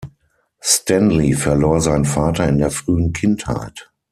[0.63, 3.91] Stanley verlor seinen Vater in der frühen Kindheit.